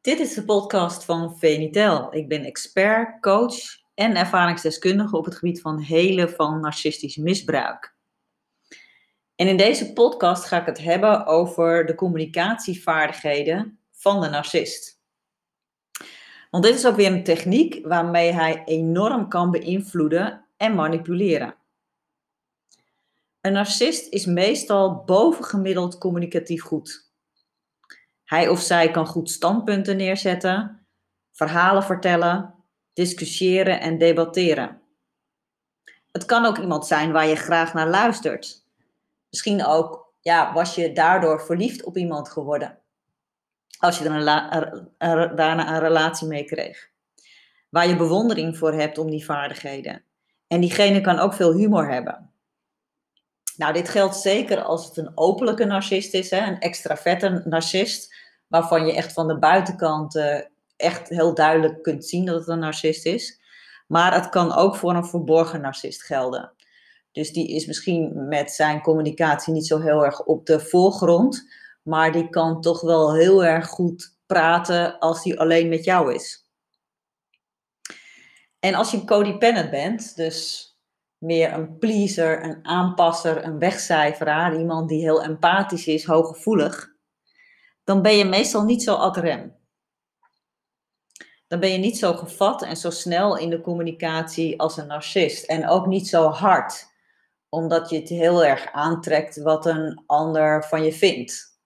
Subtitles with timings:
[0.00, 2.14] Dit is de podcast van Venitel.
[2.14, 3.56] Ik ben expert, coach
[3.94, 7.94] en ervaringsdeskundige op het gebied van helen van narcistisch misbruik.
[9.34, 15.00] En in deze podcast ga ik het hebben over de communicatievaardigheden van de narcist.
[16.50, 21.56] Want dit is ook weer een techniek waarmee hij enorm kan beïnvloeden en manipuleren.
[23.40, 27.07] Een narcist is meestal bovengemiddeld communicatief goed.
[28.28, 30.86] Hij of zij kan goed standpunten neerzetten,
[31.32, 32.54] verhalen vertellen,
[32.92, 34.80] discussiëren en debatteren.
[36.12, 38.64] Het kan ook iemand zijn waar je graag naar luistert.
[39.30, 42.78] Misschien ook ja, was je daardoor verliefd op iemand geworden.
[43.78, 44.24] Als je er
[45.36, 46.90] daarna een relatie mee kreeg.
[47.68, 50.02] Waar je bewondering voor hebt om die vaardigheden.
[50.46, 52.30] En diegene kan ook veel humor hebben.
[53.58, 58.14] Nou, dit geldt zeker als het een openlijke narcist is, hè, een extraverte narcist,
[58.46, 60.40] waarvan je echt van de buitenkant uh,
[60.76, 63.40] echt heel duidelijk kunt zien dat het een narcist is.
[63.86, 66.52] Maar het kan ook voor een verborgen narcist gelden.
[67.12, 71.48] Dus die is misschien met zijn communicatie niet zo heel erg op de voorgrond,
[71.82, 76.46] maar die kan toch wel heel erg goed praten als hij alleen met jou is.
[78.60, 80.67] En als je codependent bent, dus
[81.18, 86.96] meer een pleaser, een aanpasser, een wegcijferaar, iemand die heel empathisch is, hooggevoelig,
[87.84, 89.56] dan ben je meestal niet zo ad rem.
[91.46, 95.44] Dan ben je niet zo gevat en zo snel in de communicatie als een narcist.
[95.44, 96.86] En ook niet zo hard,
[97.48, 101.56] omdat je het heel erg aantrekt wat een ander van je vindt.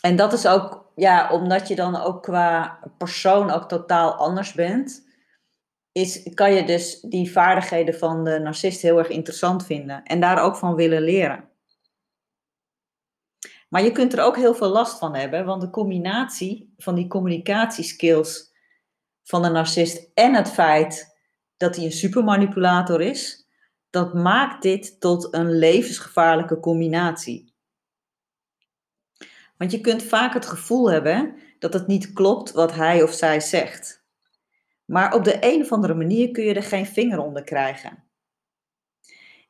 [0.00, 5.09] En dat is ook, ja, omdat je dan ook qua persoon ook totaal anders bent
[5.92, 10.42] is, kan je dus die vaardigheden van de narcist heel erg interessant vinden en daar
[10.42, 11.48] ook van willen leren.
[13.68, 17.06] Maar je kunt er ook heel veel last van hebben, want de combinatie van die
[17.06, 18.52] communicatieskills
[19.22, 21.18] van de narcist en het feit
[21.56, 23.48] dat hij een supermanipulator is,
[23.90, 27.54] dat maakt dit tot een levensgevaarlijke combinatie.
[29.56, 33.40] Want je kunt vaak het gevoel hebben dat het niet klopt wat hij of zij
[33.40, 33.99] zegt.
[34.90, 38.04] Maar op de een of andere manier kun je er geen vinger onder krijgen.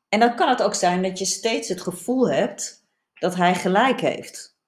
[0.08, 4.00] En dan kan het ook zijn dat je steeds het gevoel hebt dat hij gelijk
[4.00, 4.58] heeft.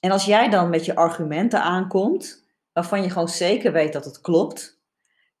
[0.00, 4.20] En als jij dan met je argumenten aankomt, waarvan je gewoon zeker weet dat het
[4.20, 4.82] klopt,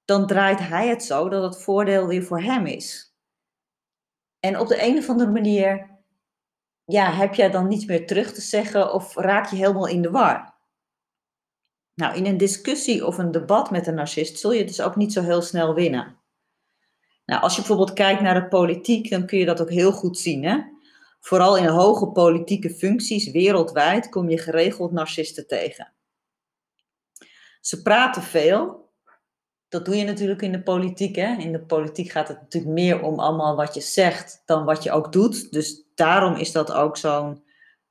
[0.04, 3.16] dan draait hij het zo dat het voordeel weer voor hem is.
[4.40, 5.90] En op de een of andere manier
[6.84, 10.10] ja, heb jij dan niets meer terug te zeggen of raak je helemaal in de
[10.10, 10.57] war.
[11.98, 15.12] Nou, in een discussie of een debat met een narcist zul je dus ook niet
[15.12, 16.16] zo heel snel winnen.
[17.24, 20.18] Nou, als je bijvoorbeeld kijkt naar de politiek, dan kun je dat ook heel goed
[20.18, 20.44] zien.
[20.44, 20.58] Hè?
[21.20, 25.92] Vooral in hoge politieke functies wereldwijd kom je geregeld narcisten tegen.
[27.60, 28.90] Ze praten veel.
[29.68, 31.16] Dat doe je natuurlijk in de politiek.
[31.16, 31.36] Hè?
[31.36, 34.90] In de politiek gaat het natuurlijk meer om allemaal wat je zegt dan wat je
[34.90, 35.52] ook doet.
[35.52, 37.44] Dus daarom is dat ook zo'n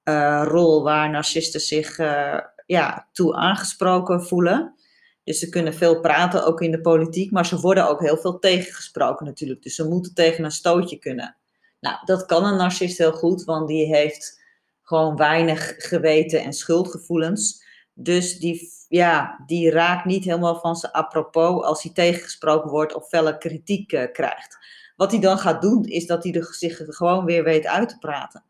[0.03, 4.76] uh, rol waar narcisten zich uh, ja, toe aangesproken voelen.
[5.24, 8.40] Dus ze kunnen veel praten, ook in de politiek, maar ze worden ook heel veel
[8.40, 9.64] tegengesproken natuurlijk.
[9.64, 11.38] Dus ze moeten tegen een stootje kunnen.
[11.80, 14.44] Nou, dat kan een narcist heel goed, want die heeft
[14.84, 17.64] gewoon weinig geweten en schuldgevoelens.
[17.94, 23.08] Dus die, ja, die raakt niet helemaal van zijn apropos als hij tegengesproken wordt of
[23.08, 24.58] felle kritiek uh, krijgt.
[24.96, 28.44] Wat hij dan gaat doen, is dat hij zich gewoon weer weet uit te praten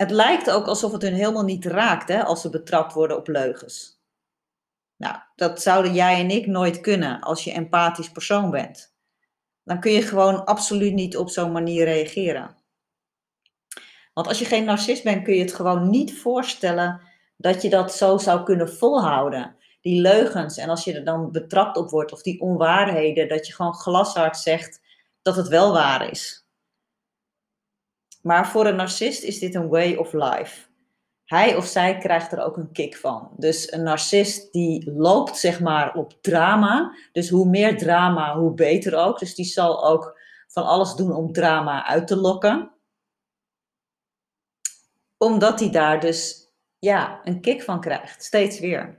[0.00, 3.28] het lijkt ook alsof het hun helemaal niet raakt hè, als ze betrapt worden op
[3.28, 4.02] leugens.
[4.96, 8.94] Nou, dat zouden jij en ik nooit kunnen als je empathisch persoon bent.
[9.64, 12.56] Dan kun je gewoon absoluut niet op zo'n manier reageren.
[14.12, 17.00] Want als je geen narcist bent, kun je het gewoon niet voorstellen
[17.36, 19.56] dat je dat zo zou kunnen volhouden.
[19.80, 23.52] Die leugens en als je er dan betrapt op wordt of die onwaarheden, dat je
[23.52, 24.80] gewoon glashard zegt
[25.22, 26.39] dat het wel waar is.
[28.20, 30.68] Maar voor een narcist is dit een way of life.
[31.24, 33.30] Hij of zij krijgt er ook een kick van.
[33.36, 36.96] Dus een narcist die loopt zeg maar op drama.
[37.12, 39.18] Dus hoe meer drama, hoe beter ook.
[39.18, 40.18] Dus die zal ook
[40.48, 42.70] van alles doen om drama uit te lokken.
[45.18, 48.98] Omdat hij daar dus ja, een kick van krijgt, steeds weer.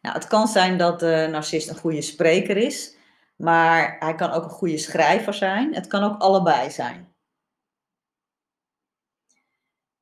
[0.00, 2.96] Nou, het kan zijn dat de narcist een goede spreker is.
[3.40, 5.74] Maar hij kan ook een goede schrijver zijn.
[5.74, 7.14] Het kan ook allebei zijn.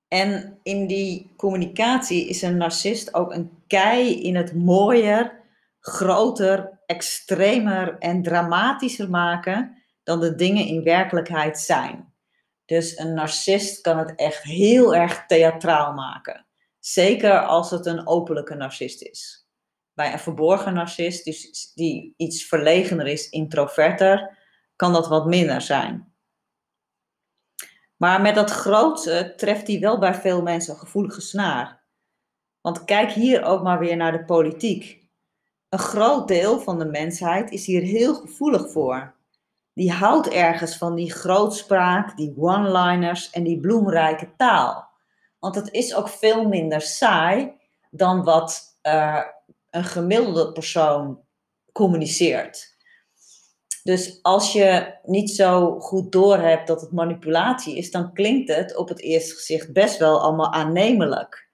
[0.09, 5.43] En in die communicatie is een narcist ook een kei in het mooier,
[5.81, 12.15] groter, extremer en dramatischer maken dan de dingen in werkelijkheid zijn.
[12.65, 16.47] Dus een narcist kan het echt heel erg theatraal maken.
[16.79, 19.48] Zeker als het een openlijke narcist is.
[19.99, 24.39] Bij een verborgen narcist, dus die iets verlegener is, introverter,
[24.77, 26.13] kan dat wat minder zijn.
[27.97, 31.85] Maar met dat grootste treft hij wel bij veel mensen een gevoelige snaar.
[32.61, 35.09] Want kijk hier ook maar weer naar de politiek.
[35.69, 39.15] Een groot deel van de mensheid is hier heel gevoelig voor.
[39.73, 44.89] Die houdt ergens van die grootspraak, die one-liners en die bloemrijke taal.
[45.39, 47.53] Want het is ook veel minder saai
[47.91, 49.23] dan wat uh,
[49.71, 51.25] een gemiddelde persoon
[51.73, 52.77] communiceert.
[53.83, 58.89] Dus als je niet zo goed doorhebt dat het manipulatie is, dan klinkt het op
[58.89, 61.51] het eerste gezicht best wel allemaal aannemelijk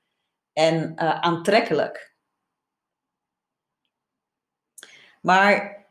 [0.52, 2.14] en uh, aantrekkelijk.
[5.20, 5.86] Maar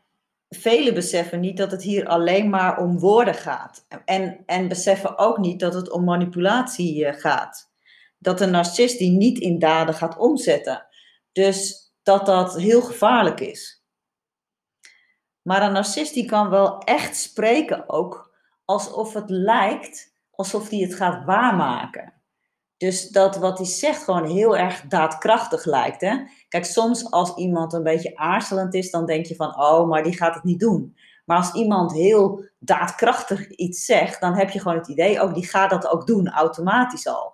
[0.48, 3.86] velen beseffen niet dat het hier alleen maar om woorden gaat.
[4.04, 7.72] En, en beseffen ook niet dat het om manipulatie eh, gaat.
[8.18, 10.86] Dat een narcist die niet in daden gaat omzetten.
[11.32, 13.84] Dus dat dat heel gevaarlijk is.
[15.42, 18.34] Maar een narcist die kan wel echt spreken ook
[18.64, 22.12] alsof het lijkt alsof hij het gaat waarmaken.
[22.76, 26.00] Dus dat wat hij zegt gewoon heel erg daadkrachtig lijkt.
[26.00, 26.16] Hè?
[26.48, 30.16] Kijk, soms als iemand een beetje aarzelend is, dan denk je van, oh, maar die
[30.16, 30.96] gaat het niet doen.
[31.24, 35.46] Maar als iemand heel daadkrachtig iets zegt, dan heb je gewoon het idee, oh, die
[35.46, 37.33] gaat dat ook doen, automatisch al.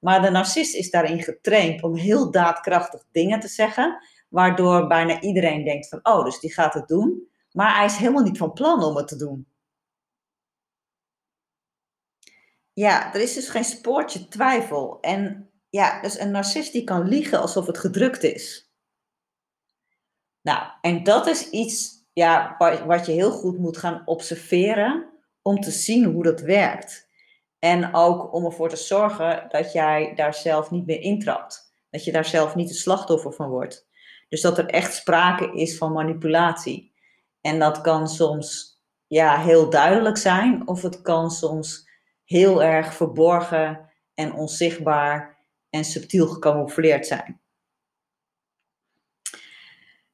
[0.00, 5.64] Maar de narcist is daarin getraind om heel daadkrachtig dingen te zeggen, waardoor bijna iedereen
[5.64, 7.28] denkt van, oh, dus die gaat het doen.
[7.52, 9.46] Maar hij is helemaal niet van plan om het te doen.
[12.72, 14.98] Ja, er is dus geen spoortje twijfel.
[15.00, 18.72] En ja, dus een narcist die kan liegen alsof het gedrukt is.
[20.42, 22.54] Nou, en dat is iets ja,
[22.86, 25.10] wat je heel goed moet gaan observeren
[25.42, 27.08] om te zien hoe dat werkt.
[27.60, 31.72] En ook om ervoor te zorgen dat jij daar zelf niet meer intrapt.
[31.90, 33.88] Dat je daar zelf niet het slachtoffer van wordt.
[34.28, 36.94] Dus dat er echt sprake is van manipulatie.
[37.40, 41.88] En dat kan soms ja, heel duidelijk zijn, of het kan soms
[42.24, 45.38] heel erg verborgen en onzichtbaar
[45.70, 47.40] en subtiel gecamoufleerd zijn.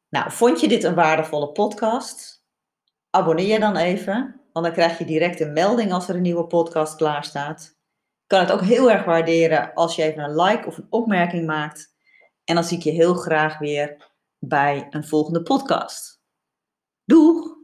[0.08, 2.44] Nou, vond je dit een waardevolle podcast?
[3.10, 6.46] Abonneer je dan even, want dan krijg je direct een melding als er een nieuwe
[6.46, 7.62] podcast klaar staat.
[8.22, 11.46] Ik kan het ook heel erg waarderen als je even een like of een opmerking
[11.46, 11.94] maakt.
[12.44, 16.20] En dan zie ik je heel graag weer bij een volgende podcast.
[17.04, 17.55] Doeg!